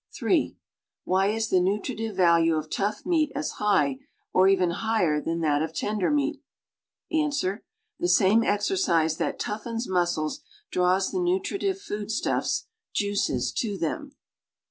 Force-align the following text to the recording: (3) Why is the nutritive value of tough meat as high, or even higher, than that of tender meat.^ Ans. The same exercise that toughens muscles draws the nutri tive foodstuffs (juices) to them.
(3) 0.15 0.57
Why 1.03 1.27
is 1.27 1.49
the 1.49 1.59
nutritive 1.59 2.15
value 2.15 2.55
of 2.55 2.71
tough 2.71 3.05
meat 3.05 3.31
as 3.35 3.57
high, 3.61 3.99
or 4.33 4.47
even 4.47 4.71
higher, 4.71 5.21
than 5.21 5.41
that 5.41 5.61
of 5.61 5.75
tender 5.75 6.09
meat.^ 6.09 6.41
Ans. 7.15 7.39
The 7.99 8.07
same 8.07 8.41
exercise 8.43 9.17
that 9.17 9.37
toughens 9.39 9.87
muscles 9.87 10.41
draws 10.71 11.11
the 11.11 11.19
nutri 11.19 11.59
tive 11.59 11.79
foodstuffs 11.79 12.65
(juices) 12.95 13.51
to 13.57 13.77
them. 13.77 14.15